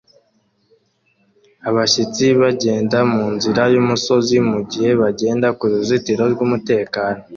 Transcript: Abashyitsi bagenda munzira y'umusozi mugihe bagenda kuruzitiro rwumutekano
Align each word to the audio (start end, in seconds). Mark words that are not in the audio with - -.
Abashyitsi 1.69 2.25
bagenda 2.41 2.97
munzira 3.13 3.63
y'umusozi 3.73 4.35
mugihe 4.49 4.89
bagenda 5.01 5.47
kuruzitiro 5.59 6.23
rwumutekano 6.33 7.21